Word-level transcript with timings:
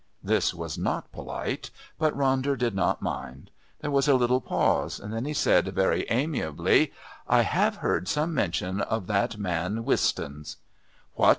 This 0.23 0.51
was 0.51 0.79
not 0.79 1.11
polite, 1.11 1.69
but 1.99 2.17
Ronder 2.17 2.57
did 2.57 2.73
not 2.73 3.03
mind. 3.03 3.51
There 3.81 3.91
was 3.91 4.07
a 4.07 4.15
little 4.15 4.41
pause, 4.41 4.97
then 4.97 5.25
he 5.25 5.33
said 5.35 5.67
very 5.75 6.07
amiably: 6.09 6.91
"I 7.27 7.41
have 7.43 7.75
heard 7.75 8.07
some 8.07 8.33
mention 8.33 8.81
of 8.81 9.05
that 9.05 9.37
man 9.37 9.83
Wistons." 9.85 10.55
"What!" 11.13 11.29